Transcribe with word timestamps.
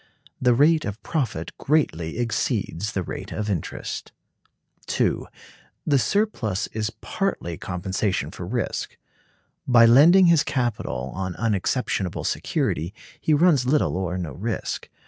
The 0.41 0.55
rate 0.55 0.83
of 0.83 0.99
profit 1.03 1.55
greatly 1.59 2.17
exceeds 2.17 2.93
the 2.93 3.03
rate 3.03 3.31
of 3.31 3.51
interest. 3.51 4.11
(2.) 4.87 5.27
The 5.85 5.99
surplus 5.99 6.65
is 6.73 6.89
partly 7.01 7.55
compensation 7.55 8.31
for 8.31 8.47
risk. 8.47 8.97
By 9.67 9.85
lending 9.85 10.25
his 10.25 10.43
capital 10.43 11.11
on 11.13 11.35
unexceptionable 11.35 12.23
security 12.23 12.95
he 13.19 13.35
runs 13.35 13.67
little 13.67 13.95
or 13.95 14.17
no 14.17 14.31
risk. 14.31 14.89